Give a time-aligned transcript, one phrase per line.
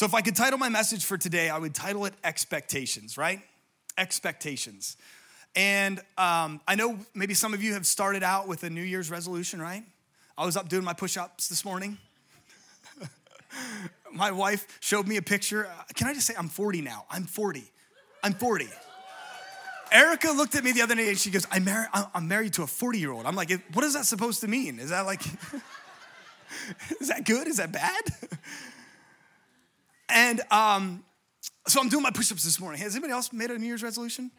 [0.00, 3.42] So, if I could title my message for today, I would title it Expectations, right?
[3.98, 4.96] Expectations.
[5.54, 9.10] And um, I know maybe some of you have started out with a New Year's
[9.10, 9.82] resolution, right?
[10.38, 11.98] I was up doing my push ups this morning.
[14.14, 15.68] my wife showed me a picture.
[15.94, 17.04] Can I just say, I'm 40 now?
[17.10, 17.62] I'm 40.
[18.22, 18.68] I'm 40.
[19.92, 22.62] Erica looked at me the other day and she goes, I'm, mar- I'm married to
[22.62, 23.26] a 40 year old.
[23.26, 24.78] I'm like, what is that supposed to mean?
[24.78, 25.20] Is that like,
[27.02, 27.48] is that good?
[27.48, 28.00] Is that bad?
[30.12, 31.04] and um,
[31.66, 32.80] so I'm doing my push ups this morning.
[32.80, 34.30] Has anybody else made a New Year's resolution?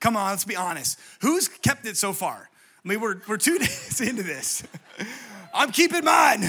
[0.00, 0.98] Come on, let's be honest.
[1.20, 2.48] Who's kept it so far?
[2.84, 4.62] I mean, we're, we're two days into this.
[5.54, 6.40] I'm keeping mine.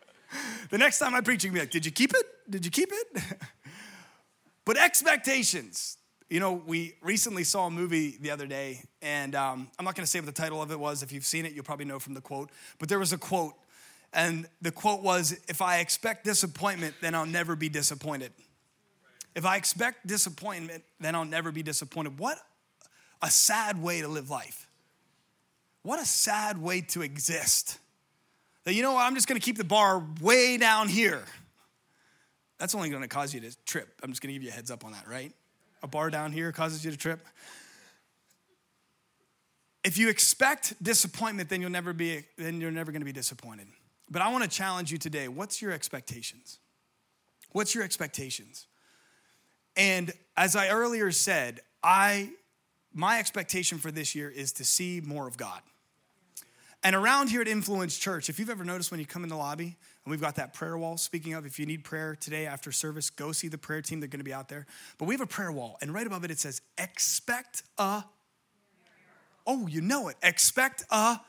[0.70, 2.26] the next time I preach, you can be like, Did you keep it?
[2.50, 3.22] Did you keep it?
[4.64, 5.96] but expectations.
[6.30, 10.04] You know, we recently saw a movie the other day, and um, I'm not going
[10.04, 11.02] to say what the title of it was.
[11.02, 12.50] If you've seen it, you'll probably know from the quote.
[12.78, 13.54] But there was a quote,
[14.12, 18.32] and the quote was If I expect disappointment, then I'll never be disappointed.
[19.34, 22.18] If I expect disappointment, then I'll never be disappointed.
[22.18, 22.38] What
[23.22, 24.66] a sad way to live life.
[25.82, 27.78] What a sad way to exist.
[28.64, 31.24] That, you know what, I'm just gonna keep the bar way down here.
[32.58, 33.88] That's only gonna cause you to trip.
[34.02, 35.32] I'm just gonna give you a heads up on that, right?
[35.82, 37.24] A bar down here causes you to trip.
[39.84, 43.68] If you expect disappointment, then you'll never be, then you're never gonna be disappointed.
[44.10, 45.28] But I wanna challenge you today.
[45.28, 46.58] What's your expectations?
[47.52, 48.66] What's your expectations?
[49.76, 52.30] And as I earlier said, I
[52.92, 55.60] my expectation for this year is to see more of God.
[56.82, 59.36] And around here at Influence Church, if you've ever noticed when you come in the
[59.36, 59.76] lobby,
[60.08, 60.96] and we've got that prayer wall.
[60.96, 64.00] Speaking of, if you need prayer today after service, go see the prayer team.
[64.00, 64.64] They're going to be out there.
[64.96, 68.04] But we have a prayer wall, and right above it, it says, Expect a.
[69.46, 70.16] Oh, you know it.
[70.22, 71.20] Expect a.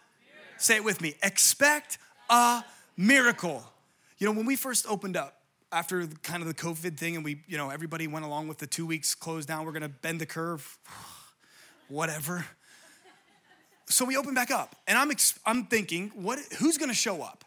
[0.56, 1.16] Say it with me.
[1.22, 1.98] Expect
[2.30, 2.64] a
[2.98, 3.64] miracle.
[4.18, 5.40] You know, when we first opened up,
[5.72, 8.68] after kind of the COVID thing, and we, you know, everybody went along with the
[8.68, 10.78] two weeks closed down, we're to bend the curve
[11.90, 12.46] whatever.
[13.88, 15.12] So we open back up, and I'm,
[15.46, 17.44] I'm thinking, what, who's gonna show up?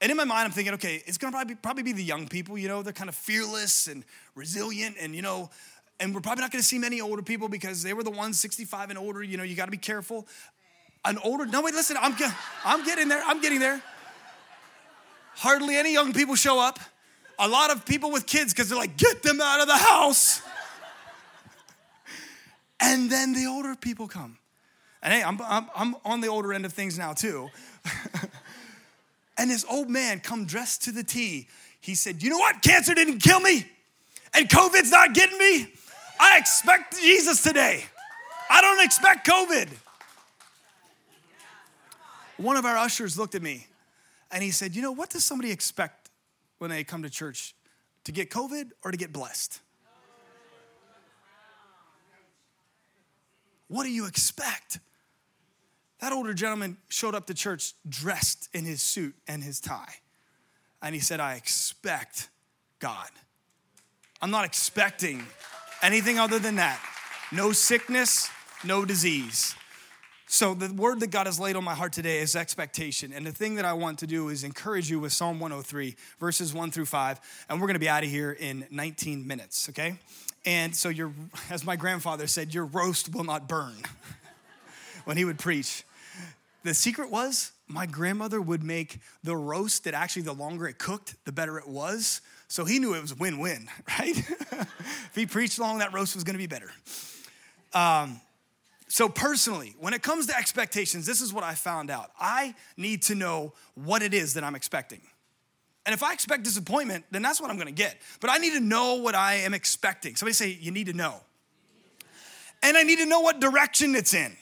[0.00, 2.56] And in my mind, I'm thinking, okay, it's gonna probably, probably be the young people,
[2.56, 4.04] you know, they're kind of fearless and
[4.34, 5.50] resilient, and you know,
[6.00, 8.90] and we're probably not gonna see many older people because they were the ones 65
[8.90, 10.26] and older, you know, you gotta be careful.
[11.04, 12.14] An older, no, wait, listen, I'm,
[12.64, 13.82] I'm getting there, I'm getting there.
[15.34, 16.78] Hardly any young people show up.
[17.38, 20.42] A lot of people with kids because they're like, get them out of the house.
[22.84, 24.38] And then the older people come.
[25.04, 27.48] And hey, I'm, I'm, I'm on the older end of things now too.
[29.38, 31.46] and this old man come dressed to the T.
[31.80, 32.62] He said, You know what?
[32.62, 33.66] Cancer didn't kill me,
[34.34, 35.68] and COVID's not getting me.
[36.20, 37.84] I expect Jesus today.
[38.48, 39.68] I don't expect COVID.
[42.36, 43.66] One of our ushers looked at me
[44.32, 46.10] and he said, You know, what does somebody expect
[46.58, 47.54] when they come to church?
[48.04, 49.60] To get COVID or to get blessed?
[53.68, 54.80] What do you expect?
[56.00, 59.94] That older gentleman showed up to church dressed in his suit and his tie.
[60.82, 62.28] And he said, I expect
[62.80, 63.08] God.
[64.20, 65.24] I'm not expecting
[65.80, 66.80] anything other than that.
[67.30, 68.28] No sickness,
[68.64, 69.54] no disease.
[70.32, 73.12] So, the word that God has laid on my heart today is expectation.
[73.12, 76.54] And the thing that I want to do is encourage you with Psalm 103, verses
[76.54, 77.20] 1 through 5.
[77.50, 79.98] And we're going to be out of here in 19 minutes, okay?
[80.46, 81.12] And so, your,
[81.50, 83.74] as my grandfather said, your roast will not burn
[85.04, 85.84] when he would preach.
[86.62, 91.14] The secret was my grandmother would make the roast that actually, the longer it cooked,
[91.26, 92.22] the better it was.
[92.48, 94.16] So he knew it was win win, right?
[94.16, 96.70] if he preached long, that roast was gonna be better.
[97.74, 98.18] Um,
[98.92, 102.10] so, personally, when it comes to expectations, this is what I found out.
[102.20, 105.00] I need to know what it is that I'm expecting.
[105.86, 107.96] And if I expect disappointment, then that's what I'm gonna get.
[108.20, 110.14] But I need to know what I am expecting.
[110.14, 111.14] Somebody say, You need to know.
[112.62, 114.36] And I need to know what direction it's in.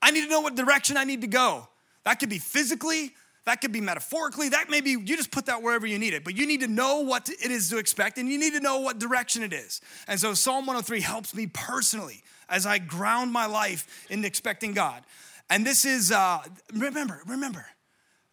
[0.00, 1.68] I need to know what direction I need to go.
[2.04, 3.12] That could be physically,
[3.44, 6.24] that could be metaphorically, that may be, you just put that wherever you need it.
[6.24, 8.78] But you need to know what it is to expect and you need to know
[8.78, 9.82] what direction it is.
[10.08, 15.02] And so Psalm 103 helps me personally as I ground my life in expecting God.
[15.48, 17.66] And this is, uh, remember, remember,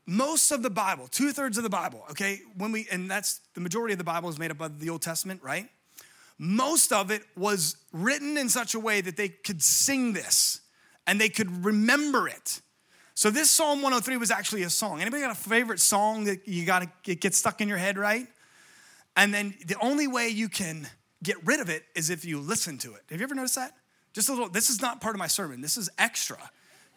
[0.05, 3.61] most of the Bible, two thirds of the Bible, okay, when we, and that's the
[3.61, 5.69] majority of the Bible is made up of the Old Testament, right?
[6.37, 10.61] Most of it was written in such a way that they could sing this
[11.07, 12.61] and they could remember it.
[13.15, 14.99] So this Psalm 103 was actually a song.
[14.99, 18.27] Anybody got a favorite song that you got to get stuck in your head, right?
[19.15, 20.87] And then the only way you can
[21.21, 23.03] get rid of it is if you listen to it.
[23.09, 23.73] Have you ever noticed that?
[24.13, 25.61] Just a little, this is not part of my sermon.
[25.61, 26.37] This is extra.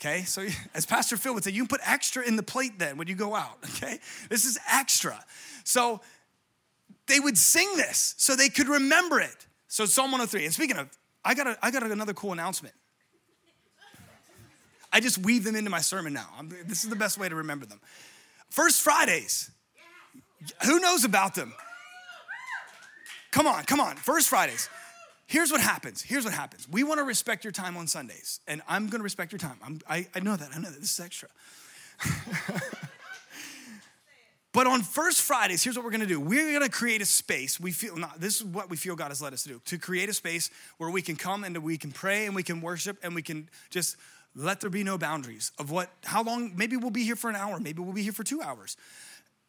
[0.01, 2.97] Okay, so as Pastor Phil would say, you can put extra in the plate then
[2.99, 3.59] when you go out.
[3.77, 3.99] Okay,
[4.29, 5.23] this is extra.
[5.65, 6.01] So
[7.07, 9.47] they would sing this so they could remember it.
[9.69, 10.45] So Psalm 103.
[10.45, 10.89] And speaking of,
[11.25, 12.75] I got, a, I got another cool announcement.
[14.93, 16.29] I just weave them into my sermon now.
[16.39, 17.81] I'm, this is the best way to remember them.
[18.51, 19.51] First Fridays.
[20.65, 21.53] Who knows about them?
[23.31, 23.97] Come on, come on.
[23.97, 24.71] First Fridays.
[25.27, 26.03] Here's what happens.
[26.03, 26.69] Here's what happens.
[26.69, 29.59] We want to respect your time on Sundays, and I'm going to respect your time.
[29.63, 30.51] I'm, I, I know that.
[30.55, 30.81] I know that.
[30.81, 31.29] This is extra.
[34.53, 36.21] but on First Fridays, here's what we're going to do.
[36.21, 37.59] We're going to create a space.
[37.59, 38.21] We feel not.
[38.21, 39.61] This is what we feel God has led us to do.
[39.65, 42.61] To create a space where we can come and we can pray and we can
[42.61, 43.97] worship and we can just
[44.37, 45.91] let there be no boundaries of what.
[46.05, 46.53] How long?
[46.57, 47.59] Maybe we'll be here for an hour.
[47.59, 48.77] Maybe we'll be here for two hours.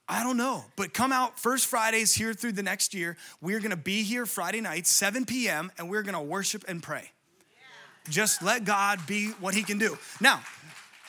[0.09, 3.17] I don't know, but come out first Fridays here through the next year.
[3.41, 7.11] We're gonna be here Friday night, 7 p.m., and we're gonna worship and pray.
[8.09, 9.97] Just let God be what He can do.
[10.21, 10.41] Now,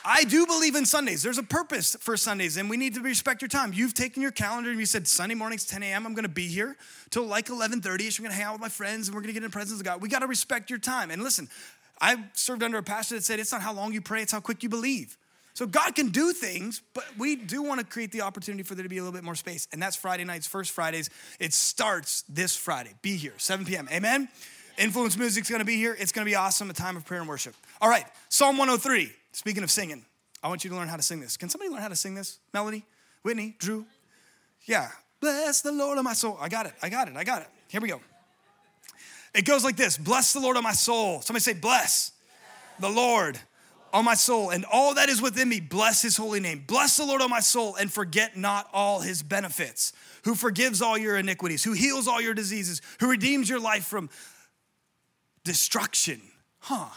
[0.04, 1.22] I do believe in Sundays.
[1.22, 3.72] There's a purpose for Sundays, and we need to respect your time.
[3.72, 6.06] You've taken your calendar and you said Sunday mornings, 10 a.m.
[6.06, 6.76] I'm going to be here
[7.10, 8.18] till like 11:30ish.
[8.18, 9.52] I'm going to hang out with my friends, and we're going to get in the
[9.52, 10.00] presence of God.
[10.00, 11.10] We got to respect your time.
[11.10, 11.48] And listen,
[12.00, 14.40] I served under a pastor that said it's not how long you pray, it's how
[14.40, 15.16] quick you believe.
[15.58, 18.84] So God can do things, but we do want to create the opportunity for there
[18.84, 19.66] to be a little bit more space.
[19.72, 21.10] And that's Friday nights, first Fridays.
[21.40, 22.94] It starts this Friday.
[23.02, 23.88] Be here, 7 p.m.
[23.90, 24.28] Amen?
[24.78, 25.96] Influence Music's to be here.
[25.98, 27.56] It's to be awesome, a time of prayer and worship.
[27.80, 29.10] All right, Psalm 103.
[29.32, 30.04] Speaking of singing,
[30.44, 31.36] I want you to learn how to sing this.
[31.36, 32.38] Can somebody learn how to sing this?
[32.54, 32.86] Melody?
[33.22, 33.56] Whitney?
[33.58, 33.84] Drew?
[34.64, 34.90] Yeah.
[35.20, 36.38] Bless the Lord of my soul.
[36.40, 36.74] I got it.
[36.84, 37.16] I got it.
[37.16, 37.48] I got it.
[37.66, 38.00] Here we go.
[39.34, 41.20] It goes like this Bless the Lord of my soul.
[41.20, 42.12] Somebody say, Bless
[42.78, 43.40] the Lord
[43.92, 46.64] on my soul, and all that is within me, bless his holy name.
[46.66, 49.92] Bless the Lord on my soul, and forget not all his benefits,
[50.24, 54.10] who forgives all your iniquities, who heals all your diseases, who redeems your life from
[55.44, 56.20] destruction.
[56.60, 56.88] Huh.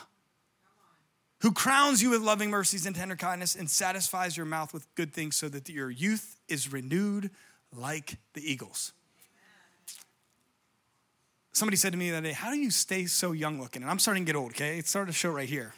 [1.41, 5.13] Who crowns you with loving mercies and tender kindness and satisfies your mouth with good
[5.13, 7.31] things so that your youth is renewed
[7.75, 8.93] like the eagles.
[11.53, 13.81] Somebody said to me other day, How do you stay so young looking?
[13.81, 14.77] And I'm starting to get old, okay?
[14.77, 15.73] It's starting to show right here.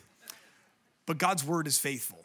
[1.06, 2.24] But God's word is faithful.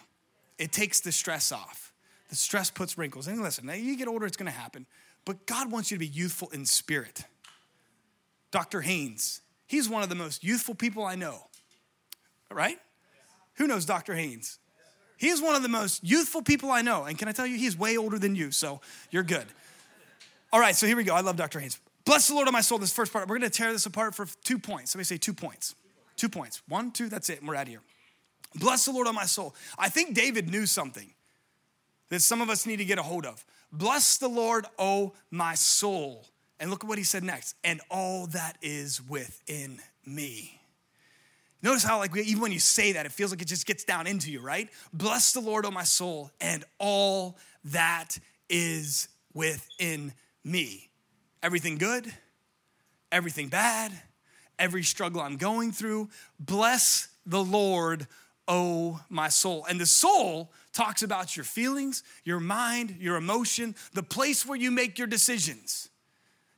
[0.58, 1.92] It takes the stress off.
[2.28, 3.26] The stress puts wrinkles.
[3.26, 4.86] And listen, now you get older, it's gonna happen.
[5.24, 7.24] But God wants you to be youthful in spirit.
[8.50, 8.80] Dr.
[8.80, 11.46] Haynes, he's one of the most youthful people I know,
[12.50, 12.78] right?
[13.54, 14.14] Who knows Dr.
[14.14, 14.58] Haynes?
[15.18, 17.04] He is one of the most youthful people I know.
[17.04, 18.80] And can I tell you, he's way older than you, so
[19.10, 19.46] you're good.
[20.52, 21.14] All right, so here we go.
[21.14, 21.58] I love Dr.
[21.58, 21.78] Haynes.
[22.04, 23.28] Bless the Lord of my soul, this first part.
[23.28, 24.92] We're gonna tear this apart for two points.
[24.92, 25.74] Somebody say two points.
[26.16, 26.62] Two points.
[26.68, 27.82] One, two, that's it, and we're out of here.
[28.54, 29.54] Bless the Lord on my soul.
[29.78, 31.10] I think David knew something
[32.08, 33.44] that some of us need to get a hold of.
[33.70, 36.26] Bless the Lord, oh my soul.
[36.60, 37.54] And look at what he said next.
[37.62, 40.60] And all that is within me.
[41.62, 44.06] Notice how, like, even when you say that, it feels like it just gets down
[44.06, 44.68] into you, right?
[44.92, 48.18] Bless the Lord, oh my soul, and all that
[48.48, 50.12] is within
[50.44, 50.88] me.
[51.42, 52.12] Everything good,
[53.10, 53.92] everything bad,
[54.58, 56.10] every struggle I'm going through.
[56.38, 58.06] Bless the Lord,
[58.48, 59.66] oh my soul.
[59.68, 64.70] And the soul talks about your feelings, your mind, your emotion, the place where you
[64.70, 65.88] make your decisions.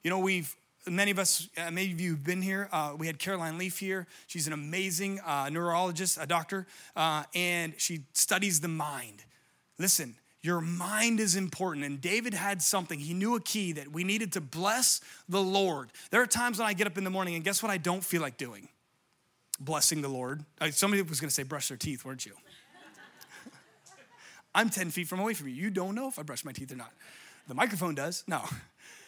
[0.02, 0.54] You know, we've
[0.88, 2.68] many of us, uh, many of you have been here.
[2.72, 4.06] Uh, we had Caroline Leaf here.
[4.26, 6.66] She's an amazing uh, neurologist, a doctor,
[6.96, 9.24] uh, and she studies the mind.
[9.78, 11.84] Listen, your mind is important.
[11.84, 12.98] And David had something.
[12.98, 15.90] He knew a key that we needed to bless the Lord.
[16.10, 18.02] There are times when I get up in the morning, and guess what I don't
[18.02, 18.68] feel like doing?
[19.60, 20.44] Blessing the Lord.
[20.60, 22.32] Uh, somebody was going to say brush their teeth, weren't you?
[24.54, 25.54] I'm 10 feet from away from you.
[25.54, 26.92] You don't know if I brush my teeth or not.
[27.46, 28.24] The microphone does.
[28.26, 28.42] No.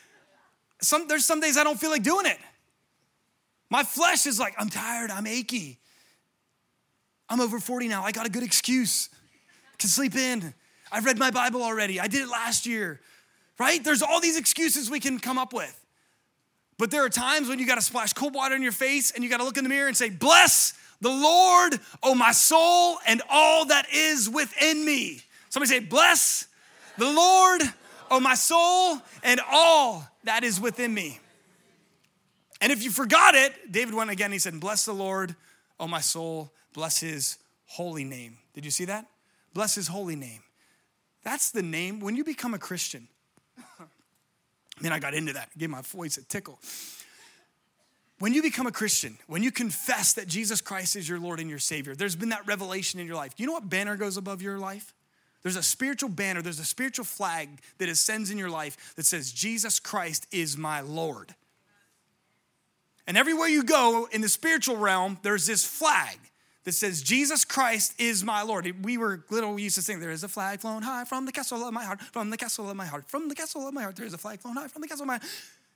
[0.81, 2.39] Some, there's some days I don't feel like doing it.
[3.71, 5.79] My flesh is like, I'm tired, I'm achy.
[7.29, 8.03] I'm over 40 now.
[8.03, 9.09] I got a good excuse
[9.79, 10.53] to sleep in.
[10.91, 12.01] I've read my Bible already.
[12.01, 13.01] I did it last year,
[13.59, 13.83] right?
[13.83, 15.82] There's all these excuses we can come up with.
[16.83, 19.23] But there are times when you got to splash cold water in your face and
[19.23, 22.99] you got to look in the mirror and say, Bless the Lord, oh my soul,
[23.07, 25.21] and all that is within me.
[25.49, 26.49] Somebody say, Bless
[26.99, 27.63] the Lord,
[28.11, 31.21] oh my soul, and all that is within me.
[32.61, 35.37] And if you forgot it, David went again, he said, Bless the Lord,
[35.79, 38.39] oh my soul, bless his holy name.
[38.55, 39.07] Did you see that?
[39.55, 40.43] Bless his holy name.
[41.23, 42.01] That's the name.
[42.01, 43.07] When you become a Christian,
[44.85, 46.59] then I got into that, gave my voice a tickle.
[48.19, 51.51] When you become a Christian, when you confess that Jesus Christ is your Lord and
[51.51, 53.33] your Savior, there's been that revelation in your life.
[53.37, 54.95] You know what banner goes above your life?
[55.43, 57.49] There's a spiritual banner, there's a spiritual flag
[57.79, 61.35] that ascends in your life that says, Jesus Christ is my Lord.
[63.09, 66.19] And everywhere you go in the spiritual realm, there's this flag
[66.65, 68.85] that says, Jesus Christ is my Lord.
[68.85, 71.33] We were little, we used to sing, There is a flag flown high from the
[71.33, 73.83] castle of my heart, from the castle of my heart, from the castle of my
[73.83, 75.25] heart, there is a flag flown high from the castle of my heart.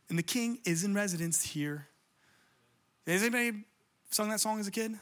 [0.09, 1.89] and the king is in residence here.
[3.07, 3.65] Has anybody
[4.11, 4.93] sung that song as a kid?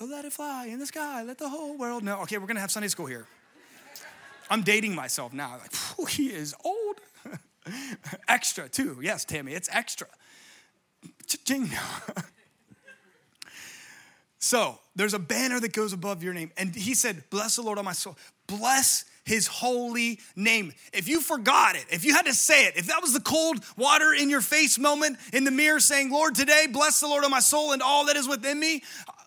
[0.00, 2.20] Oh, let it fly in the sky, let the whole world know.
[2.22, 3.26] Okay, we're gonna have Sunday school here.
[4.50, 5.58] I'm dating myself now.
[5.58, 7.00] Like, he is old.
[8.28, 8.98] extra, too.
[9.02, 10.06] Yes, Tammy, it's extra.
[11.44, 11.70] Ching.
[14.38, 16.52] so there's a banner that goes above your name.
[16.56, 18.16] And he said, Bless the Lord on my soul.
[18.46, 20.72] Bless his holy name.
[20.92, 23.64] If you forgot it, if you had to say it, if that was the cold
[23.76, 27.30] water in your face moment in the mirror saying, Lord, today, bless the Lord on
[27.30, 28.84] my soul and all that is within me,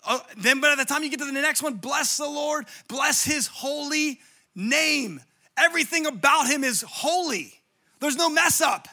[0.08, 3.26] uh, then by the time you get to the next one, bless the Lord, bless
[3.26, 4.20] his holy
[4.56, 5.20] name.
[5.58, 7.54] Everything about him is holy.
[8.00, 8.88] There's no mess up.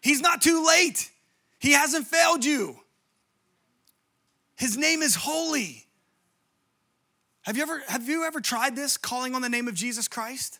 [0.00, 1.10] He's not too late.
[1.58, 2.76] He hasn't failed you.
[4.56, 5.84] His name is holy.
[7.42, 10.58] Have you ever have you ever tried this calling on the name of Jesus Christ?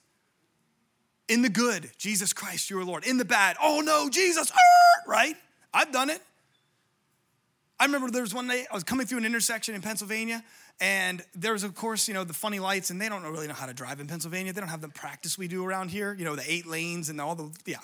[1.28, 3.04] In the good, Jesus Christ, your Lord.
[3.04, 4.52] In the bad, oh no, Jesus,
[5.06, 5.34] right?
[5.74, 6.22] I've done it.
[7.80, 10.44] I remember there was one day I was coming through an intersection in Pennsylvania,
[10.78, 13.66] and there's of course, you know, the funny lights, and they don't really know how
[13.66, 14.52] to drive in Pennsylvania.
[14.52, 17.20] They don't have the practice we do around here, you know, the eight lanes and
[17.20, 17.78] all the yeah.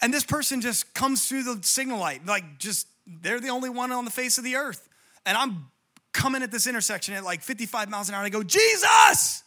[0.00, 3.92] And this person just comes through the signal light, like just they're the only one
[3.92, 4.88] on the face of the earth.
[5.26, 5.66] And I'm
[6.12, 9.42] coming at this intersection at like 55 miles an hour, and I go, Jesus!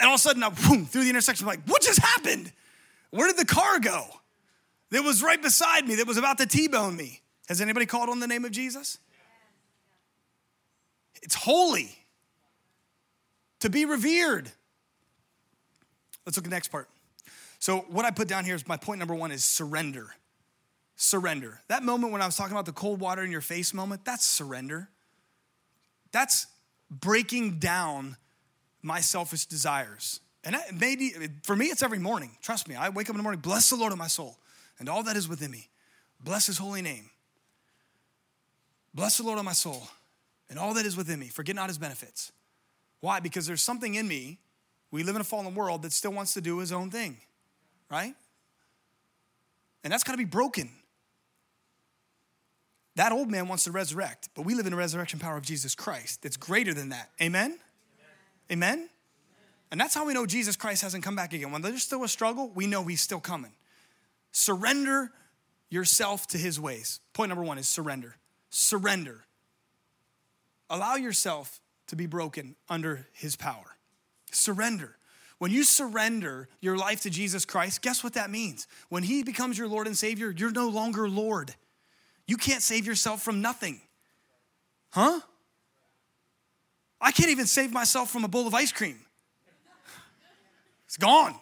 [0.00, 2.52] And all of a sudden, I boom, through the intersection, I'm like, what just happened?
[3.10, 4.04] Where did the car go?
[4.90, 7.20] That was right beside me, that was about to T-bone me.
[7.48, 8.98] Has anybody called on the name of Jesus?
[11.22, 11.98] It's holy
[13.60, 14.50] to be revered.
[16.24, 16.88] Let's look at the next part.
[17.58, 20.14] So, what I put down here is my point number one is surrender.
[21.00, 21.60] Surrender.
[21.68, 24.26] That moment when I was talking about the cold water in your face moment, that's
[24.26, 24.88] surrender.
[26.10, 26.48] That's
[26.90, 28.16] breaking down
[28.82, 30.18] my selfish desires.
[30.42, 31.12] And maybe
[31.44, 32.36] for me, it's every morning.
[32.42, 34.38] Trust me, I wake up in the morning, bless the Lord of my soul
[34.80, 35.68] and all that is within me.
[36.20, 37.10] Bless his holy name.
[38.92, 39.88] Bless the Lord of my soul
[40.50, 41.28] and all that is within me.
[41.28, 42.32] Forget not his benefits.
[42.98, 43.20] Why?
[43.20, 44.40] Because there's something in me.
[44.90, 47.18] We live in a fallen world that still wants to do his own thing,
[47.88, 48.14] right?
[49.84, 50.70] And that's got to be broken.
[52.98, 55.76] That old man wants to resurrect, but we live in the resurrection power of Jesus
[55.76, 57.10] Christ that's greater than that.
[57.22, 57.56] Amen?
[58.50, 58.74] Amen?
[58.74, 58.88] Amen?
[59.70, 61.52] And that's how we know Jesus Christ hasn't come back again.
[61.52, 63.52] When there's still a struggle, we know he's still coming.
[64.32, 65.12] Surrender
[65.70, 66.98] yourself to his ways.
[67.12, 68.16] Point number one is surrender.
[68.50, 69.26] Surrender.
[70.68, 73.76] Allow yourself to be broken under his power.
[74.32, 74.96] Surrender.
[75.38, 78.66] When you surrender your life to Jesus Christ, guess what that means?
[78.88, 81.54] When he becomes your Lord and Savior, you're no longer Lord.
[82.28, 83.80] You can't save yourself from nothing.
[84.90, 85.20] Huh?
[87.00, 88.98] I can't even save myself from a bowl of ice cream.
[90.86, 91.34] It's gone.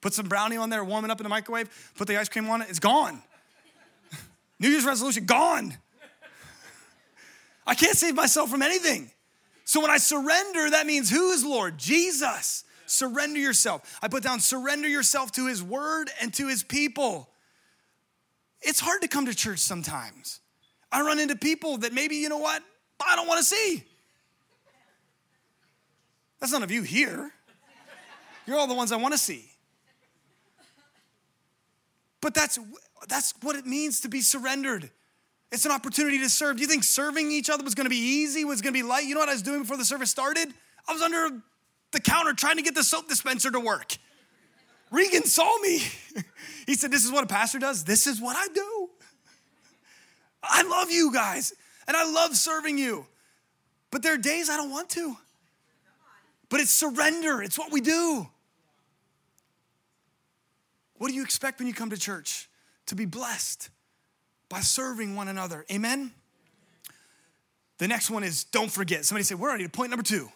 [0.00, 2.48] Put some brownie on there, warm it up in the microwave, put the ice cream
[2.50, 3.22] on it, it's gone.
[4.58, 5.74] New Year's resolution, gone.
[7.66, 9.10] I can't save myself from anything.
[9.64, 11.78] So when I surrender, that means who is Lord?
[11.78, 12.64] Jesus.
[12.86, 13.98] Surrender yourself.
[14.02, 17.30] I put down surrender yourself to his word and to his people.
[18.64, 20.40] It's hard to come to church sometimes.
[20.90, 22.62] I run into people that maybe, you know what,
[23.00, 23.84] I don't want to see.
[26.40, 27.30] That's none of you here.
[28.46, 29.44] You're all the ones I want to see.
[32.20, 32.58] But that's
[33.08, 34.90] that's what it means to be surrendered.
[35.52, 36.56] It's an opportunity to serve.
[36.56, 38.82] Do you think serving each other was going to be easy, was going to be
[38.82, 39.04] light?
[39.04, 40.48] You know what I was doing before the service started?
[40.88, 41.42] I was under
[41.92, 43.96] the counter trying to get the soap dispenser to work.
[44.94, 45.82] Regan saw me.
[46.66, 47.84] he said, This is what a pastor does.
[47.84, 48.90] This is what I do.
[50.42, 51.54] I love you guys
[51.88, 53.06] and I love serving you.
[53.90, 55.16] But there are days I don't want to.
[56.48, 58.28] But it's surrender, it's what we do.
[60.96, 62.48] What do you expect when you come to church?
[62.86, 63.70] To be blessed
[64.48, 65.64] by serving one another.
[65.72, 66.12] Amen?
[67.78, 69.04] The next one is don't forget.
[69.04, 70.28] Somebody say, we're already to point number two.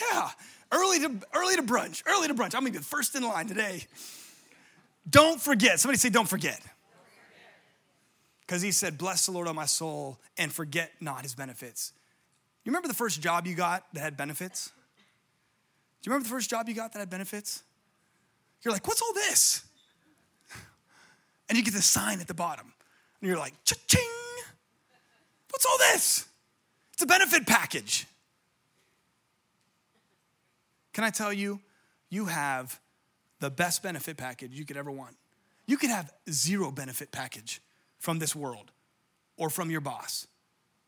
[0.00, 0.30] Yeah,
[0.72, 2.54] early to early to brunch, early to brunch.
[2.54, 3.84] I'm gonna be the first in line today.
[5.08, 5.80] Don't forget.
[5.80, 6.60] Somebody say, don't forget.
[8.40, 11.92] Because he said, Bless the Lord on my soul and forget not his benefits.
[12.64, 14.72] You remember the first job you got that had benefits?
[16.02, 17.62] Do you remember the first job you got that had benefits?
[18.62, 19.62] You're like, what's all this?
[21.48, 22.72] And you get the sign at the bottom.
[23.20, 24.02] And you're like, cha-ching.
[25.50, 26.26] What's all this?
[26.92, 28.06] It's a benefit package.
[30.98, 31.60] Can I tell you,
[32.10, 32.80] you have
[33.38, 35.14] the best benefit package you could ever want.
[35.64, 37.62] You could have zero benefit package
[38.00, 38.72] from this world
[39.36, 40.26] or from your boss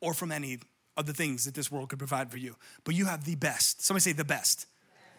[0.01, 0.59] or from any
[0.97, 2.57] of the things that this world could provide for you.
[2.83, 4.67] But you have the best, somebody say the best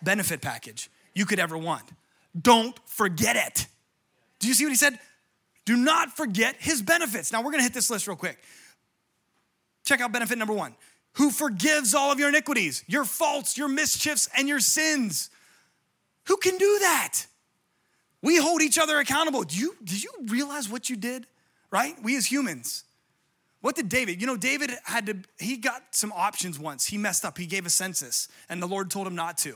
[0.01, 1.85] benefit package you could ever want.
[2.37, 3.67] Don't forget it.
[4.39, 4.99] Do you see what he said?
[5.63, 7.31] Do not forget his benefits.
[7.31, 8.39] Now we're gonna hit this list real quick.
[9.85, 10.75] Check out benefit number one
[11.13, 15.29] who forgives all of your iniquities, your faults, your mischiefs, and your sins.
[16.25, 17.25] Who can do that?
[18.21, 19.43] We hold each other accountable.
[19.43, 21.25] Do you, do you realize what you did?
[21.71, 21.95] Right?
[22.01, 22.83] We as humans.
[23.61, 24.21] What did David?
[24.21, 26.87] You know, David had to, he got some options once.
[26.87, 27.37] He messed up.
[27.37, 29.55] He gave a census, and the Lord told him not to.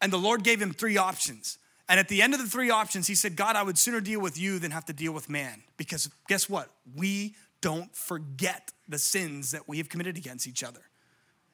[0.00, 1.58] And the Lord gave him three options.
[1.88, 4.20] And at the end of the three options, he said, God, I would sooner deal
[4.20, 5.62] with you than have to deal with man.
[5.76, 6.70] Because guess what?
[6.94, 7.34] We
[7.64, 10.82] don't forget the sins that we have committed against each other.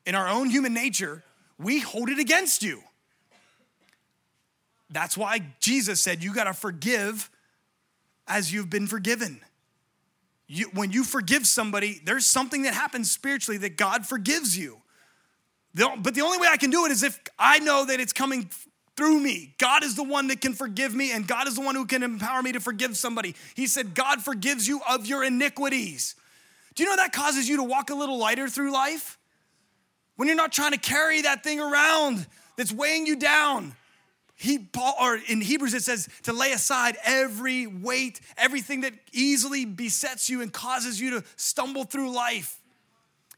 [0.04, 1.22] In our own human nature,
[1.56, 2.82] we hold it against you.
[4.90, 7.30] That's why Jesus said, You got to forgive
[8.26, 9.40] as you've been forgiven.
[10.48, 14.78] You, when you forgive somebody, there's something that happens spiritually that God forgives you.
[15.74, 18.12] The, but the only way I can do it is if I know that it's
[18.12, 18.50] coming
[18.96, 19.54] through me.
[19.58, 22.02] God is the one that can forgive me, and God is the one who can
[22.02, 23.34] empower me to forgive somebody.
[23.54, 26.14] He said, God forgives you of your iniquities.
[26.74, 29.18] Do you know that causes you to walk a little lighter through life?
[30.16, 33.74] When you're not trying to carry that thing around that's weighing you down.
[34.34, 39.64] He, Paul, or in Hebrews it says to lay aside every weight, everything that easily
[39.64, 42.58] besets you and causes you to stumble through life.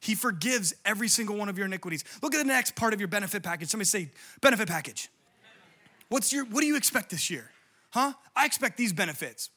[0.01, 2.05] He forgives every single one of your iniquities.
[2.23, 3.69] Look at the next part of your benefit package.
[3.69, 5.09] Somebody say, benefit package.
[6.13, 7.51] What's your, what do you expect this year?
[7.91, 8.13] Huh?
[8.37, 9.49] I expect these benefits.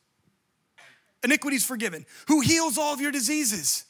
[1.22, 2.06] Iniquities forgiven.
[2.30, 3.84] Who heals all of your diseases?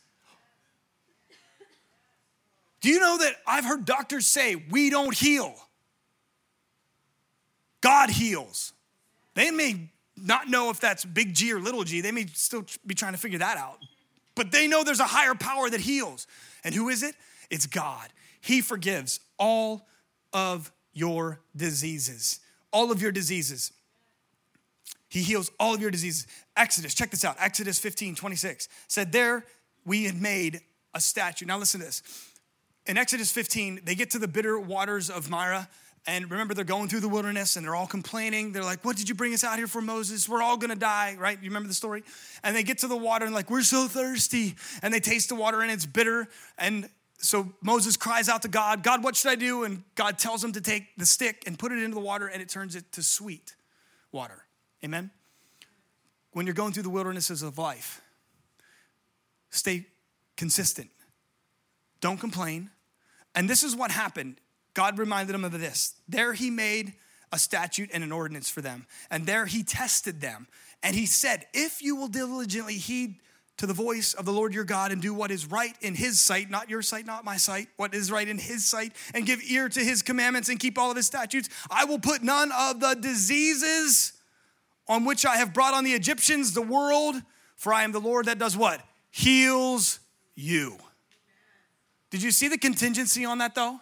[2.81, 5.53] Do you know that I've heard doctors say we don't heal?
[7.81, 8.73] God heals.
[9.35, 12.01] They may not know if that's big G or little g.
[12.01, 13.77] They may still be trying to figure that out.
[14.33, 16.25] But they know there's a higher power that heals.
[16.63, 17.13] And who is it?
[17.51, 18.07] It's God.
[18.41, 19.87] He forgives all
[20.33, 22.39] of your diseases.
[22.75, 23.71] All of your diseases.
[25.07, 26.27] He heals all of your diseases.
[26.57, 27.37] Exodus, check this out.
[27.39, 29.45] Exodus 15, 26 said, There
[29.85, 30.59] we had made
[30.93, 31.45] a statue.
[31.45, 32.03] Now listen to this.
[32.85, 35.69] In Exodus 15, they get to the bitter waters of Marah
[36.07, 38.51] and remember, they're going through the wilderness and they're all complaining.
[38.51, 40.29] They're like, What did you bring us out here for, Moses?
[40.29, 41.37] We're all gonna die, right?
[41.41, 42.03] You remember the story?
[42.43, 44.55] And they get to the water and, like, we're so thirsty.
[44.83, 46.27] And they taste the water and it's bitter.
[46.57, 49.63] And so Moses cries out to God, God, what should I do?
[49.63, 52.41] And God tells him to take the stick and put it into the water and
[52.41, 53.55] it turns it to sweet
[54.11, 54.45] water.
[54.83, 55.11] Amen?
[56.31, 58.01] When you're going through the wildernesses of life,
[59.49, 59.87] stay
[60.35, 60.89] consistent.
[62.01, 62.69] Don't complain.
[63.33, 64.39] And this is what happened
[64.73, 65.95] God reminded him of this.
[66.07, 66.93] There he made
[67.31, 70.47] a statute and an ordinance for them, and there he tested them.
[70.83, 73.15] And he said, If you will diligently heed
[73.57, 76.19] to the voice of the Lord your God and do what is right in his
[76.19, 79.41] sight, not your sight, not my sight, what is right in his sight, and give
[79.43, 82.79] ear to his commandments and keep all of his statutes, I will put none of
[82.79, 84.13] the diseases
[84.87, 87.15] on which I have brought on the Egyptians, the world,
[87.55, 88.81] for I am the Lord that does what?
[89.09, 89.99] Heals
[90.35, 90.77] you.
[92.11, 93.79] Did you see the contingency on that though?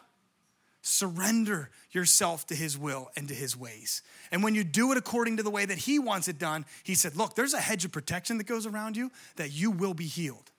[0.86, 4.04] Surrender yourself to his will and to his ways.
[4.34, 6.94] And when you do it according to the way that he wants it done, he
[6.94, 10.06] said, Look, there's a hedge of protection that goes around you that you will be
[10.06, 10.52] healed.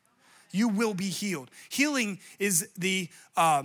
[0.50, 1.50] You will be healed.
[1.68, 3.64] Healing is the uh,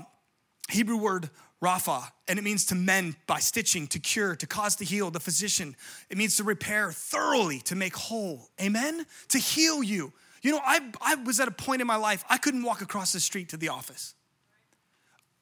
[0.70, 1.30] Hebrew word
[1.64, 5.20] rapha, and it means to mend by stitching, to cure, to cause to heal, the
[5.22, 5.78] physician.
[6.10, 8.50] It means to repair thoroughly, to make whole.
[8.62, 9.06] Amen?
[9.30, 10.12] To heal you.
[10.42, 13.14] You know, I, I was at a point in my life, I couldn't walk across
[13.14, 14.14] the street to the office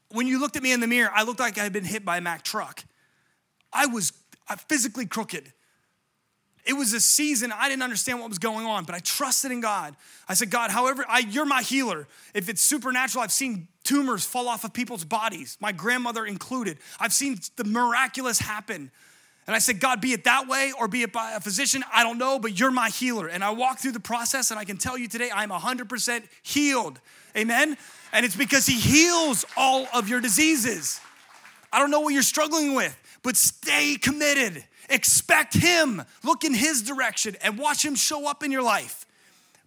[0.10, 2.06] when you looked at me in the mirror, I looked like I had been hit
[2.06, 2.84] by a Mack truck.
[3.74, 4.14] I was
[4.50, 5.52] uh, physically crooked.
[6.66, 9.62] It was a season I didn't understand what was going on, but I trusted in
[9.62, 9.96] God.
[10.28, 12.08] I said, God, however, I, you're my healer.
[12.34, 16.78] If it's supernatural, I've seen tumors fall off of people's bodies, my grandmother included.
[17.00, 18.92] I've seen the miraculous happen.
[19.48, 22.04] And I said, God, be it that way or be it by a physician, I
[22.04, 23.28] don't know, but you're my healer.
[23.28, 27.00] And I walked through the process, and I can tell you today, I'm 100% healed.
[27.36, 27.78] Amen?
[28.12, 31.00] And it's because He heals all of your diseases.
[31.72, 34.66] I don't know what you're struggling with, but stay committed.
[34.90, 36.04] Expect Him.
[36.26, 39.06] Look in His direction and watch Him show up in your life.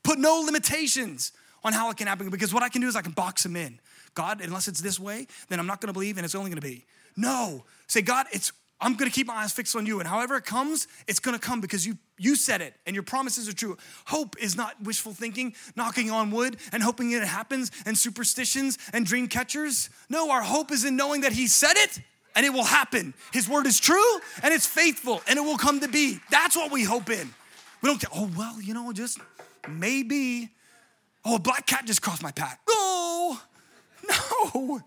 [0.02, 1.32] Put no limitations
[1.64, 3.56] on how it can happen because what I can do is I can box Him
[3.56, 3.80] in.
[4.14, 6.84] God, unless it's this way, then I'm not gonna believe and it's only gonna be.
[7.16, 7.64] No.
[7.86, 9.98] Say, God, it's I'm gonna keep my eyes fixed on you.
[10.00, 13.48] And however it comes, it's gonna come because you you said it and your promises
[13.48, 13.76] are true.
[14.06, 19.06] Hope is not wishful thinking, knocking on wood and hoping it happens, and superstitions and
[19.06, 19.90] dream catchers.
[20.08, 22.00] No, our hope is in knowing that He said it
[22.34, 23.14] and it will happen.
[23.32, 26.18] His word is true and it's faithful and it will come to be.
[26.30, 27.30] That's what we hope in.
[27.82, 29.18] We don't oh, well, you know, just
[29.68, 30.50] maybe.
[31.24, 32.58] Oh, a black cat just crossed my path.
[32.68, 33.42] Oh,
[34.54, 34.80] no.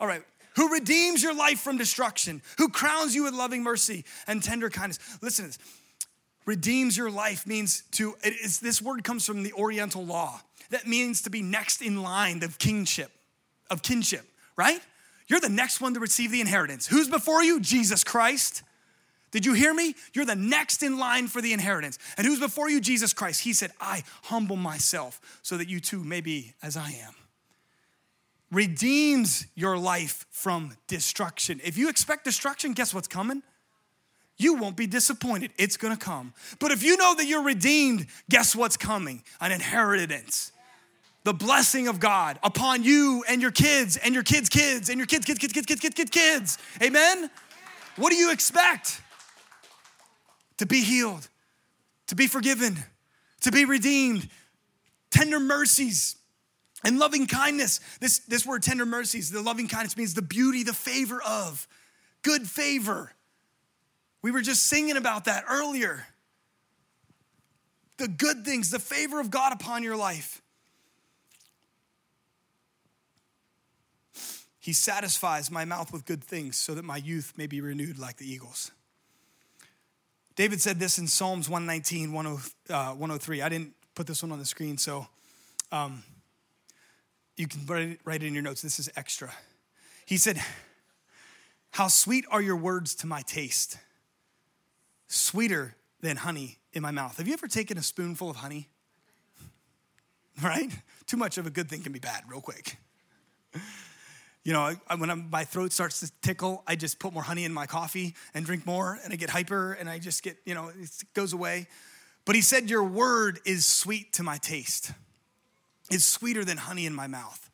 [0.00, 0.22] All right,
[0.58, 4.98] who redeems your life from destruction, who crowns you with loving mercy and tender kindness.
[5.22, 5.58] Listen to this.
[6.46, 10.40] redeems your life means to, it is, this word comes from the Oriental law.
[10.70, 13.12] That means to be next in line of kingship,
[13.70, 14.80] of kinship, right?
[15.28, 16.88] You're the next one to receive the inheritance.
[16.88, 17.60] Who's before you?
[17.60, 18.64] Jesus Christ.
[19.30, 19.94] Did you hear me?
[20.12, 22.00] You're the next in line for the inheritance.
[22.16, 22.80] And who's before you?
[22.80, 23.42] Jesus Christ.
[23.42, 27.14] He said, I humble myself so that you too may be as I am.
[28.50, 31.60] Redeems your life from destruction.
[31.64, 33.42] If you expect destruction, guess what's coming?
[34.36, 35.50] You won't be disappointed.
[35.58, 36.32] It's gonna come.
[36.58, 39.22] But if you know that you're redeemed, guess what's coming?
[39.40, 40.52] An inheritance.
[41.24, 45.06] The blessing of God upon you and your kids and your kids' kids and your
[45.06, 46.58] kids' kids, kids, kids, kids, kids, kids, kids.
[46.82, 47.28] Amen?
[47.96, 49.02] What do you expect?
[50.58, 51.28] to be healed,
[52.08, 52.76] to be forgiven,
[53.40, 54.28] to be redeemed,
[55.10, 56.16] tender mercies
[56.84, 57.80] and loving kindness.
[58.00, 61.66] This, this word, tender mercies, the loving kindness means the beauty, the favor of,
[62.22, 63.12] good favor.
[64.22, 66.06] We were just singing about that earlier.
[67.98, 70.40] The good things, the favor of God upon your life.
[74.60, 78.18] He satisfies my mouth with good things so that my youth may be renewed like
[78.18, 78.70] the eagles.
[80.36, 83.40] David said this in Psalms 119, 103.
[83.40, 85.08] Uh, I didn't put this one on the screen, so
[85.72, 86.04] um,
[87.38, 88.62] you can write it, write it in your notes.
[88.62, 89.32] This is extra.
[90.04, 90.40] He said,
[91.70, 93.78] How sweet are your words to my taste,
[95.06, 97.16] sweeter than honey in my mouth.
[97.16, 98.68] Have you ever taken a spoonful of honey?
[100.40, 100.70] Right?
[101.06, 102.76] Too much of a good thing can be bad, real quick.
[104.44, 107.52] You know, when I'm, my throat starts to tickle, I just put more honey in
[107.52, 110.68] my coffee and drink more, and I get hyper, and I just get, you know,
[110.68, 111.66] it goes away.
[112.24, 114.92] But he said, Your word is sweet to my taste,
[115.90, 117.50] it's sweeter than honey in my mouth.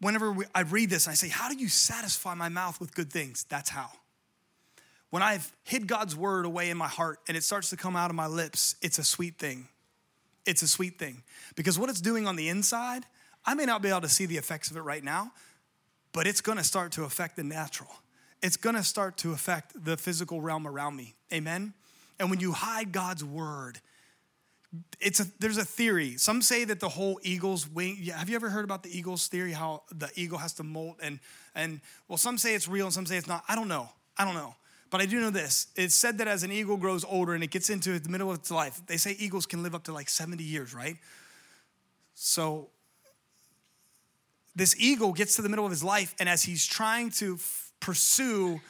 [0.00, 3.12] Whenever we, I read this, I say, How do you satisfy my mouth with good
[3.12, 3.44] things?
[3.48, 3.90] That's how.
[5.10, 8.10] When I've hid God's word away in my heart and it starts to come out
[8.10, 9.68] of my lips, it's a sweet thing.
[10.44, 11.22] It's a sweet thing.
[11.54, 13.04] Because what it's doing on the inside
[13.46, 15.30] I may not be able to see the effects of it right now,
[16.12, 17.94] but it's gonna start to affect the natural.
[18.42, 21.14] It's gonna start to affect the physical realm around me.
[21.32, 21.72] Amen?
[22.18, 23.80] And when you hide God's word,
[25.00, 26.16] it's a, there's a theory.
[26.16, 27.96] Some say that the whole eagle's wing.
[28.14, 29.52] Have you ever heard about the eagle's theory?
[29.52, 31.18] How the eagle has to molt and
[31.54, 33.44] and well, some say it's real and some say it's not.
[33.48, 33.88] I don't know.
[34.16, 34.54] I don't know.
[34.90, 35.66] But I do know this.
[35.74, 38.38] It's said that as an eagle grows older and it gets into the middle of
[38.38, 40.96] its life, they say eagles can live up to like 70 years, right?
[42.14, 42.68] So
[44.54, 47.72] this eagle gets to the middle of his life, and as he's trying to f-
[47.80, 48.60] pursue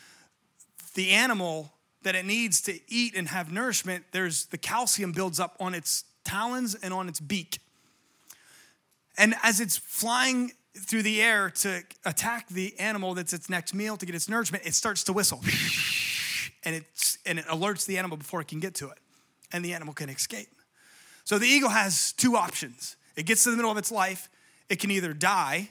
[0.95, 1.73] the animal
[2.07, 6.05] that it needs to eat and have nourishment, there's the calcium builds up on its
[6.25, 7.59] talons and on its beak.
[9.19, 13.97] And as it's flying through the air to attack the animal that's its next meal
[13.97, 15.43] to get its nourishment, it starts to whistle.
[16.65, 18.99] And, it's, and it alerts the animal before it can get to it.
[19.53, 20.49] And the animal can escape.
[21.23, 22.97] So the eagle has two options.
[23.15, 24.29] It gets to the middle of its life,
[24.69, 25.69] it can either die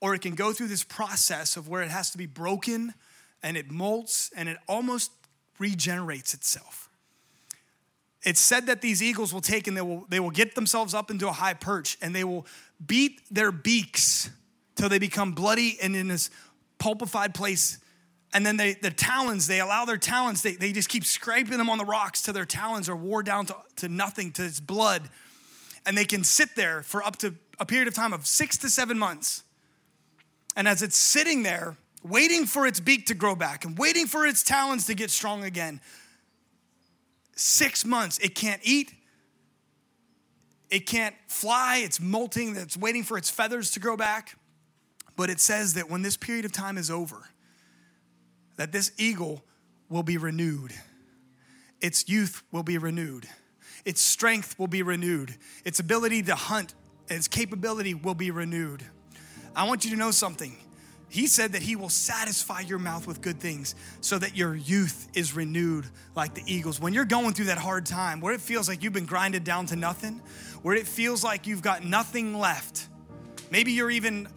[0.00, 2.94] or it can go through this process of where it has to be broken
[3.40, 5.12] and it molts and it almost
[5.60, 6.88] regenerates itself.
[8.22, 11.10] It's said that these eagles will take and they will, they will get themselves up
[11.10, 12.46] into a high perch and they will
[12.84, 14.28] beat their beaks
[14.74, 16.30] till they become bloody and in this
[16.78, 17.78] pulpified place.
[18.32, 21.70] And then they, their talons, they allow their talons, they, they just keep scraping them
[21.70, 25.08] on the rocks till their talons are wore down to, to nothing, to its blood.
[25.86, 28.68] And they can sit there for up to a period of time of six to
[28.68, 29.44] seven months
[30.56, 34.26] and as it's sitting there, waiting for its beak to grow back and waiting for
[34.26, 35.80] its talons to get strong again,
[37.36, 38.94] six months, it can't eat,
[40.70, 44.36] it can't fly, it's molting, it's waiting for its feathers to grow back.
[45.16, 47.28] But it says that when this period of time is over,
[48.56, 49.44] that this eagle
[49.88, 50.72] will be renewed.
[51.80, 53.26] Its youth will be renewed.
[53.84, 55.34] Its strength will be renewed.
[55.64, 56.74] Its ability to hunt,
[57.08, 58.84] its capability will be renewed.
[59.56, 60.56] I want you to know something.
[61.10, 65.08] He said that He will satisfy your mouth with good things so that your youth
[65.12, 66.80] is renewed like the eagles.
[66.80, 69.66] When you're going through that hard time where it feels like you've been grinded down
[69.66, 70.22] to nothing,
[70.62, 72.86] where it feels like you've got nothing left,
[73.50, 74.28] maybe you're even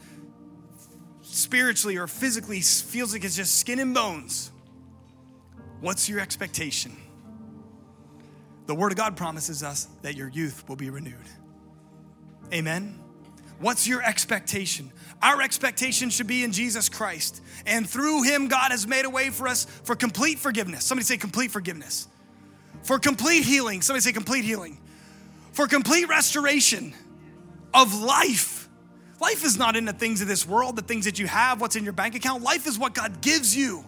[1.22, 4.52] spiritually or physically feels like it's just skin and bones.
[5.80, 6.98] What's your expectation?
[8.66, 11.14] The Word of God promises us that your youth will be renewed.
[12.52, 13.03] Amen.
[13.64, 14.92] What's your expectation?
[15.22, 17.42] Our expectation should be in Jesus Christ.
[17.66, 20.84] And through him, God has made a way for us for complete forgiveness.
[20.84, 22.10] Somebody say complete forgiveness.
[22.82, 23.82] For complete healing.
[23.82, 24.80] Somebody say complete healing.
[25.54, 26.94] For complete restoration
[27.74, 28.68] of life.
[29.22, 31.78] Life is not in the things of this world, the things that you have, what's
[31.78, 32.44] in your bank account.
[32.44, 33.86] Life is what God gives you.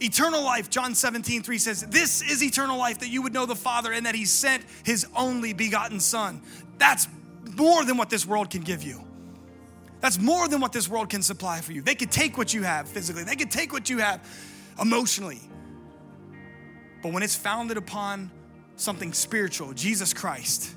[0.00, 3.54] Eternal life, John 17, 3 says, This is eternal life, that you would know the
[3.54, 6.42] Father and that He sent His only begotten Son.
[6.78, 7.06] That's
[7.58, 9.04] more than what this world can give you.
[10.00, 11.82] That's more than what this world can supply for you.
[11.82, 14.26] They could take what you have physically, they could take what you have
[14.80, 15.40] emotionally.
[17.02, 18.30] But when it's founded upon
[18.76, 20.74] something spiritual, Jesus Christ,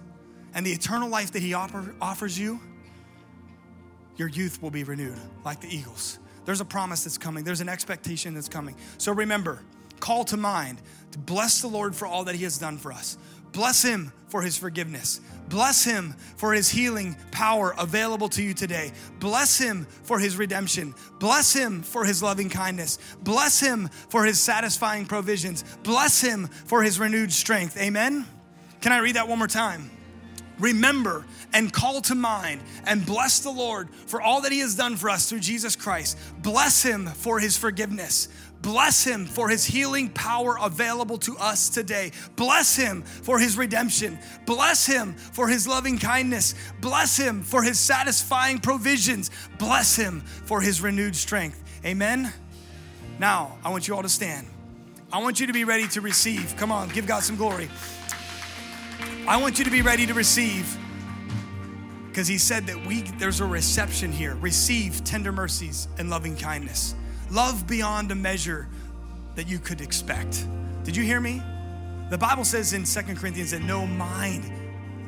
[0.53, 2.59] and the eternal life that He offer, offers you,
[4.17, 6.19] your youth will be renewed like the eagles.
[6.45, 8.75] There's a promise that's coming, there's an expectation that's coming.
[8.97, 9.63] So remember,
[9.99, 13.17] call to mind to bless the Lord for all that He has done for us.
[13.51, 15.21] Bless Him for His forgiveness.
[15.49, 18.91] Bless Him for His healing power available to you today.
[19.19, 20.95] Bless Him for His redemption.
[21.19, 22.97] Bless Him for His loving kindness.
[23.23, 25.63] Bless Him for His satisfying provisions.
[25.83, 27.77] Bless Him for His renewed strength.
[27.77, 28.25] Amen?
[28.79, 29.91] Can I read that one more time?
[30.61, 34.95] Remember and call to mind and bless the Lord for all that He has done
[34.95, 36.17] for us through Jesus Christ.
[36.41, 38.29] Bless Him for His forgiveness.
[38.61, 42.11] Bless Him for His healing power available to us today.
[42.35, 44.19] Bless Him for His redemption.
[44.45, 46.53] Bless Him for His loving kindness.
[46.79, 49.31] Bless Him for His satisfying provisions.
[49.57, 51.61] Bless Him for His renewed strength.
[51.83, 52.31] Amen.
[53.19, 54.47] Now, I want you all to stand.
[55.11, 56.55] I want you to be ready to receive.
[56.57, 57.69] Come on, give God some glory.
[59.27, 60.77] I want you to be ready to receive
[62.07, 64.35] because he said that we there's a reception here.
[64.35, 66.95] Receive tender mercies and loving kindness.
[67.29, 68.67] Love beyond a measure
[69.35, 70.47] that you could expect.
[70.83, 71.41] Did you hear me?
[72.09, 74.51] The Bible says in Second Corinthians that no mind,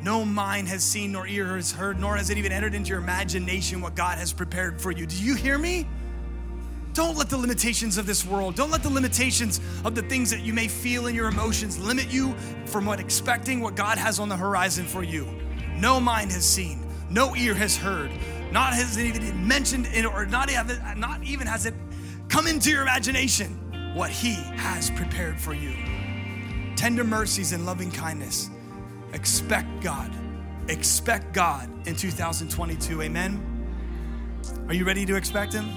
[0.04, 2.99] no mind has seen nor ear has heard, nor has it even entered into your
[2.99, 5.08] imagination what God has prepared for you.
[5.08, 5.88] Do you hear me?
[6.94, 10.42] Don't let the limitations of this world, don't let the limitations of the things that
[10.42, 14.30] you may feel in your emotions limit you from what expecting what God has on
[14.30, 15.28] the horizon for you.
[15.76, 18.12] No mind has seen, no ear has heard,
[18.52, 20.52] not has it even mentioned it, or not
[20.96, 21.74] not even has it
[22.30, 23.60] come into your imagination
[23.96, 25.74] what He has prepared for you.
[26.76, 28.52] Tender mercies and loving kindness.
[29.14, 30.12] Expect God.
[30.68, 33.02] Expect God in 2022.
[33.02, 33.50] Amen.
[34.68, 35.70] Are you ready to expect Him?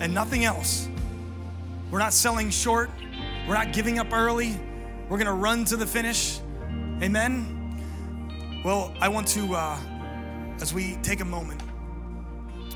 [0.00, 0.88] And nothing else.
[1.90, 2.90] We're not selling short.
[3.46, 4.58] We're not giving up early.
[5.08, 6.40] We're going to run to the finish.
[7.02, 8.60] Amen.
[8.64, 9.78] Well, I want to, uh,
[10.60, 11.62] as we take a moment,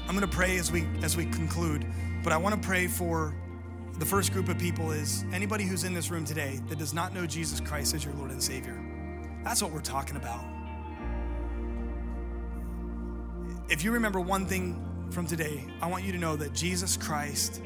[0.06, 1.86] I'm going to pray as we as we conclude.
[2.22, 3.34] But I want to pray for
[3.98, 7.14] the first group of people is anybody who's in this room today that does not
[7.14, 8.82] know Jesus Christ as your Lord and Savior.
[9.44, 10.44] That's what we're talking about.
[13.68, 17.62] If you remember one thing from today, I want you to know that Jesus Christ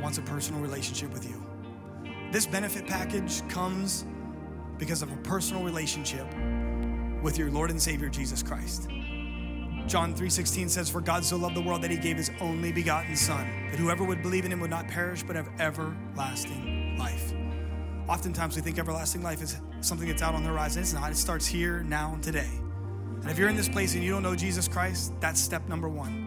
[0.00, 1.42] wants a personal relationship with you.
[2.32, 4.04] This benefit package comes
[4.78, 6.26] because of a personal relationship
[7.22, 8.88] with your Lord and Savior Jesus Christ.
[9.86, 13.16] John 3:16 says for God so loved the world that he gave his only begotten
[13.16, 17.32] son that whoever would believe in him would not perish but have everlasting life.
[18.08, 20.82] Oftentimes we think everlasting life is something that's out on the horizon.
[20.82, 21.10] It's not.
[21.10, 22.50] It starts here, now, and today.
[23.22, 25.88] And if you're in this place and you don't know Jesus Christ, that's step number
[25.88, 26.25] 1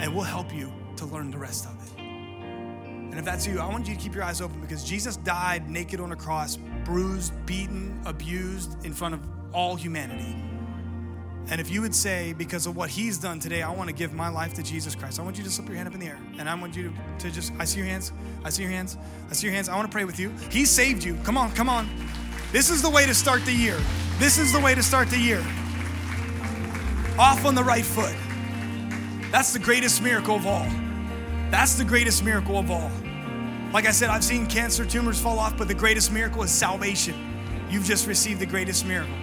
[0.00, 1.98] and we'll help you to learn the rest of it.
[1.98, 5.68] And if that's you, I want you to keep your eyes open because Jesus died
[5.68, 9.20] naked on a cross, bruised, beaten, abused in front of
[9.52, 10.36] all humanity.
[11.50, 14.12] And if you would say, because of what he's done today, I want to give
[14.12, 16.06] my life to Jesus Christ, I want you to slip your hand up in the
[16.06, 16.18] air.
[16.38, 18.12] And I want you to, to just, I see your hands.
[18.44, 18.98] I see your hands.
[19.30, 19.70] I see your hands.
[19.70, 20.30] I want to pray with you.
[20.50, 21.16] He saved you.
[21.24, 21.88] Come on, come on.
[22.52, 23.78] This is the way to start the year.
[24.18, 25.40] This is the way to start the year.
[27.18, 28.14] Off on the right foot.
[29.30, 30.66] That's the greatest miracle of all.
[31.50, 32.90] That's the greatest miracle of all.
[33.72, 37.14] Like I said, I've seen cancer tumors fall off, but the greatest miracle is salvation.
[37.68, 39.14] You've just received the greatest miracle.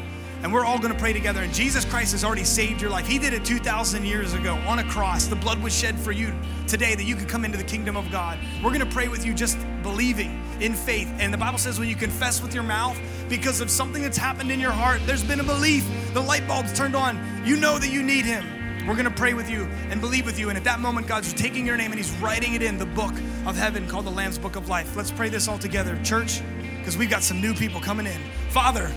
[0.43, 1.41] And we're all gonna pray together.
[1.41, 3.07] And Jesus Christ has already saved your life.
[3.07, 5.25] He did it 2,000 years ago on a cross.
[5.25, 6.31] The blood was shed for you
[6.67, 8.37] today that you could come into the kingdom of God.
[8.63, 11.11] We're gonna pray with you just believing in faith.
[11.17, 14.51] And the Bible says when you confess with your mouth because of something that's happened
[14.51, 17.19] in your heart, there's been a belief, the light bulb's turned on.
[17.43, 18.54] You know that you need Him.
[18.87, 20.49] We're to pray with you and believe with you.
[20.49, 23.13] And at that moment, God's taking your name and He's writing it in the book
[23.47, 24.95] of heaven called the Lamb's Book of Life.
[24.95, 26.41] Let's pray this all together, church,
[26.77, 28.21] because we've got some new people coming in.
[28.49, 28.93] Father,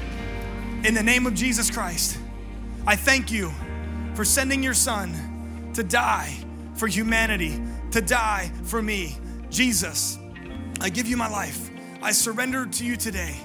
[0.84, 2.18] in the name of Jesus Christ,
[2.86, 3.50] I thank you
[4.14, 6.36] for sending your Son to die
[6.74, 7.58] for humanity,
[7.92, 9.16] to die for me.
[9.48, 10.18] Jesus,
[10.80, 11.70] I give you my life.
[12.02, 13.36] I surrender to you today.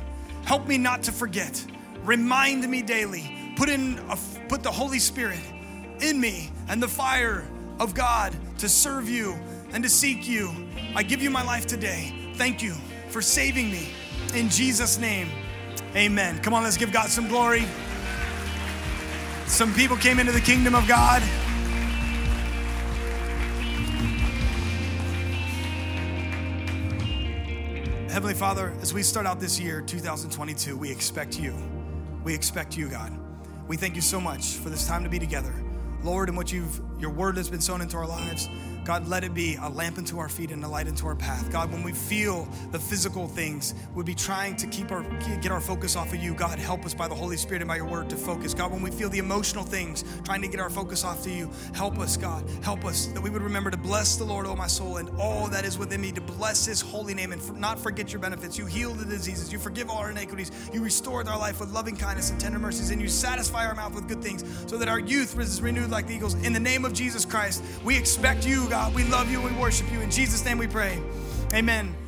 [0.43, 1.65] Help me not to forget.
[2.03, 3.53] Remind me daily.
[3.55, 4.17] Put in a,
[4.49, 5.39] put the Holy Spirit
[6.03, 7.47] in me and the fire
[7.79, 9.39] of God to serve you
[9.71, 10.51] and to seek you.
[10.95, 12.13] I give you my life today.
[12.35, 12.73] Thank you
[13.07, 13.89] for saving me.
[14.35, 15.29] In Jesus' name,
[15.95, 16.39] amen.
[16.41, 17.65] Come on, let's give God some glory.
[19.47, 21.21] Some people came into the kingdom of God.
[28.11, 31.55] Heavenly Father, as we start out this year, 2022, we expect you.
[32.23, 33.11] We expect you, God.
[33.67, 35.53] We thank you so much for this time to be together.
[36.03, 38.47] Lord, and what you've your word has been sown into our lives.
[38.85, 41.49] God, let it be a lamp into our feet and a light into our path.
[41.51, 45.03] God, when we feel the physical things, we'd be trying to keep our
[45.41, 46.33] get our focus off of you.
[46.33, 48.53] God, help us by the Holy Spirit and by your word to focus.
[48.53, 51.49] God, when we feel the emotional things, trying to get our focus off to you,
[51.73, 52.43] help us, God.
[52.61, 55.47] Help us that we would remember to bless the Lord, oh my soul, and all
[55.47, 58.57] that is within me, to bless his holy name and not forget your benefits.
[58.57, 61.95] You heal the diseases, you forgive all our iniquities, you restore our life with loving
[61.95, 64.99] kindness and tender mercies, and you satisfy our mouth with good things, so that our
[64.99, 66.33] youth is renewed like the eagles.
[66.43, 68.93] In the name of Jesus Christ, we expect you, God.
[68.93, 70.01] We love you we worship you.
[70.01, 71.01] In Jesus' name we pray.
[71.53, 72.02] Amen.